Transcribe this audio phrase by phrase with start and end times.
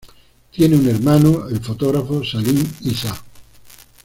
[0.49, 3.15] Tiene un hermano, el fotógrafo Salim Issa.